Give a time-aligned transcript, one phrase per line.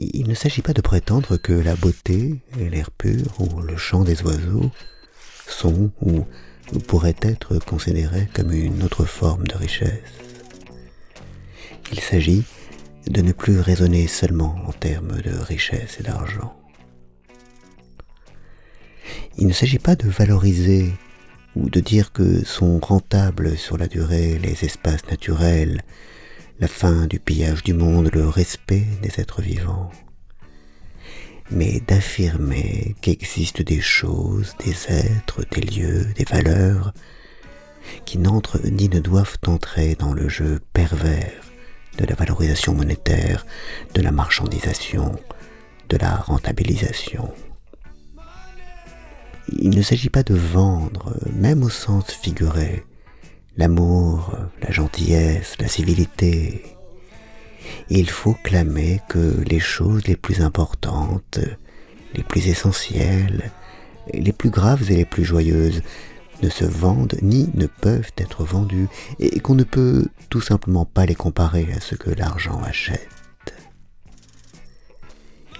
[0.00, 4.22] Il ne s'agit pas de prétendre que la beauté, l'air pur ou le chant des
[4.22, 4.70] oiseaux
[5.48, 6.24] sont ou
[6.86, 9.98] pourraient être considérés comme une autre forme de richesse.
[11.90, 12.44] Il s'agit
[13.08, 16.54] de ne plus raisonner seulement en termes de richesse et d'argent.
[19.36, 20.92] Il ne s'agit pas de valoriser
[21.56, 25.82] ou de dire que sont rentables sur la durée les espaces naturels,
[26.60, 29.90] la fin du pillage du monde, le respect des êtres vivants,
[31.50, 36.92] mais d'affirmer qu'existent des choses, des êtres, des lieux, des valeurs,
[38.04, 41.44] qui n'entrent ni ne doivent entrer dans le jeu pervers
[41.96, 43.46] de la valorisation monétaire,
[43.94, 45.18] de la marchandisation,
[45.88, 47.32] de la rentabilisation.
[49.60, 52.84] Il ne s'agit pas de vendre, même au sens figuré,
[53.58, 56.62] l'amour, la gentillesse, la civilité.
[57.90, 61.40] Il faut clamer que les choses les plus importantes,
[62.14, 63.50] les plus essentielles,
[64.14, 65.82] les plus graves et les plus joyeuses
[66.42, 71.04] ne se vendent ni ne peuvent être vendues et qu'on ne peut tout simplement pas
[71.04, 73.08] les comparer à ce que l'argent achète.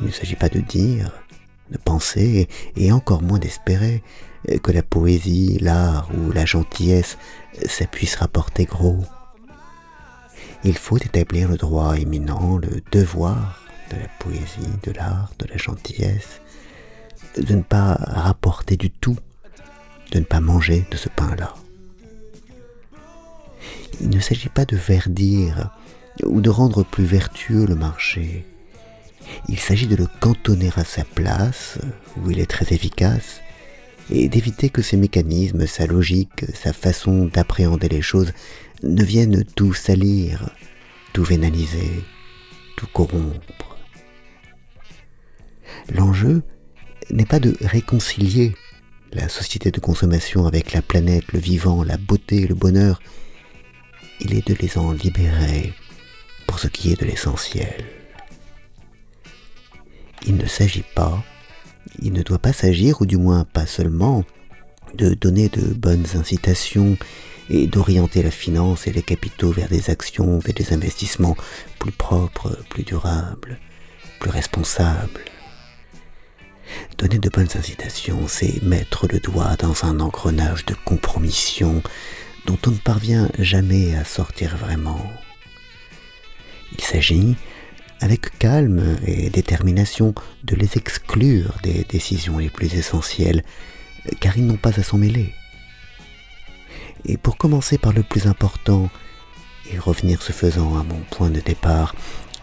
[0.00, 1.12] Il ne s'agit pas de dire,
[1.70, 4.02] de penser et encore moins d'espérer
[4.62, 7.16] que la poésie, l'art ou la gentillesse
[7.66, 9.04] ça puisse rapporter gros.
[10.64, 15.56] Il faut établir le droit éminent, le devoir de la poésie, de l'art, de la
[15.56, 16.40] gentillesse,
[17.36, 19.16] de ne pas rapporter du tout
[20.14, 21.54] de ne pas manger de ce pain-là.
[24.00, 25.70] Il ne s'agit pas de verdir
[26.24, 28.44] ou de rendre plus vertueux le marché.
[29.54, 31.78] Il s'agit de le cantonner à sa place,
[32.16, 33.40] où il est très efficace,
[34.10, 38.32] et d'éviter que ses mécanismes, sa logique, sa façon d'appréhender les choses
[38.82, 40.50] ne viennent tout salir,
[41.12, 42.02] tout vénaliser,
[42.76, 43.78] tout corrompre.
[45.94, 46.42] L'enjeu
[47.10, 48.56] n'est pas de réconcilier
[49.12, 53.00] la société de consommation avec la planète, le vivant, la beauté, le bonheur,
[54.18, 55.72] il est de les en libérer
[56.48, 58.03] pour ce qui est de l'essentiel.
[60.26, 61.22] Il ne s'agit pas,
[62.00, 64.24] il ne doit pas s'agir, ou du moins pas seulement,
[64.94, 66.96] de donner de bonnes incitations
[67.50, 71.36] et d'orienter la finance et les capitaux vers des actions, vers des investissements
[71.78, 73.58] plus propres, plus durables,
[74.20, 75.24] plus responsables.
[76.96, 81.82] Donner de bonnes incitations, c'est mettre le doigt dans un engrenage de compromission
[82.46, 85.10] dont on ne parvient jamais à sortir vraiment.
[86.72, 87.36] Il s'agit,
[88.04, 93.42] avec calme et détermination, de les exclure des décisions les plus essentielles,
[94.20, 95.32] car ils n'ont pas à s'en mêler.
[97.06, 98.90] Et pour commencer par le plus important,
[99.72, 101.94] et revenir ce faisant à mon point de départ,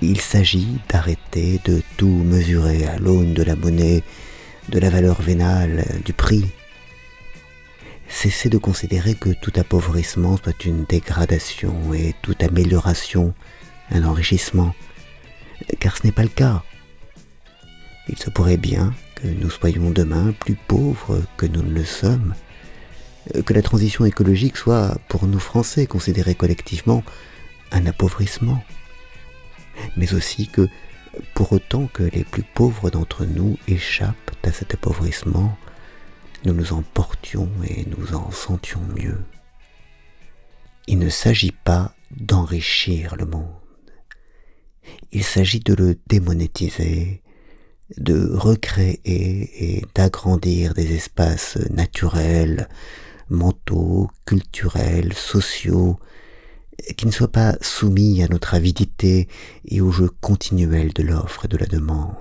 [0.02, 4.02] il s'agit d'arrêter de tout mesurer à l'aune de la monnaie,
[4.70, 6.48] de la valeur vénale, du prix.
[8.10, 13.36] Cesser de considérer que tout appauvrissement soit une dégradation et toute amélioration
[13.92, 14.74] un enrichissement,
[15.80, 16.64] car ce n'est pas le cas.
[18.08, 22.34] Il se pourrait bien que nous soyons demain plus pauvres que nous ne le sommes,
[23.46, 27.04] que la transition écologique soit, pour nous Français, considérée collectivement
[27.72, 28.62] un appauvrissement
[29.98, 30.68] mais aussi que,
[31.34, 35.58] pour autant que les plus pauvres d'entre nous échappent à cet appauvrissement,
[36.46, 39.22] nous nous en portions et nous en sentions mieux.
[40.88, 43.61] Il ne s'agit pas d'enrichir le monde.
[45.12, 47.22] Il s'agit de le démonétiser,
[47.98, 52.70] de recréer et d'agrandir des espaces naturels,
[53.30, 56.00] mentaux, culturels, sociaux,
[56.98, 59.28] qui ne soit pas soumis à notre avidité
[59.66, 62.16] et au jeu continuel de l'offre et de la demande.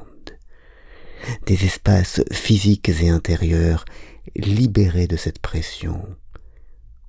[1.46, 3.84] Des espaces physiques et intérieurs
[4.36, 6.02] libérés de cette pression,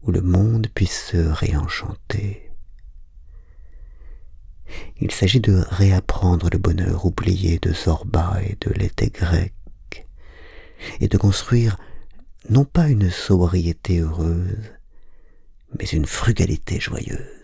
[0.04, 2.51] où le monde puisse se réenchanter.
[5.02, 9.54] Il s'agit de réapprendre le bonheur oublié de Zorba et de l'été grec,
[11.00, 11.78] et de construire
[12.50, 14.72] non pas une sobriété heureuse,
[15.78, 17.41] mais une frugalité joyeuse.